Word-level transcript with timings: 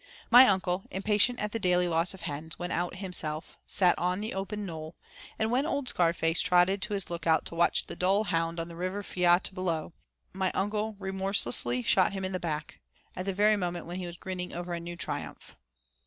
My 0.31 0.47
uncle, 0.47 0.85
impatient 0.89 1.37
at 1.39 1.51
the 1.51 1.59
daily 1.59 1.87
loss 1.87 2.15
of 2.15 2.23
hens, 2.23 2.57
went 2.57 2.73
out 2.73 2.95
himself, 2.95 3.59
sat 3.67 3.95
on 3.99 4.19
the 4.19 4.33
open 4.33 4.65
knoll, 4.65 4.95
and 5.37 5.51
when 5.51 5.67
old 5.67 5.87
Scarface 5.89 6.41
trotted 6.41 6.81
to 6.81 6.95
his 6.95 7.11
lookout 7.11 7.45
to 7.45 7.53
watch 7.53 7.85
the 7.85 7.95
dull 7.95 8.23
hound 8.23 8.59
on 8.59 8.67
the 8.67 8.75
river 8.75 9.03
flat 9.03 9.51
below, 9.53 9.93
my 10.33 10.49
uncle 10.55 10.95
remorselessly 10.97 11.83
shot 11.83 12.13
him 12.13 12.25
in 12.25 12.31
the 12.31 12.39
back, 12.39 12.79
at 13.15 13.27
the 13.27 13.31
very 13.35 13.55
moment 13.55 13.85
when 13.85 13.97
he 13.97 14.07
was 14.07 14.17
grinning 14.17 14.53
over 14.53 14.73
a 14.73 14.79
new 14.79 14.95
triumph. 14.97 15.55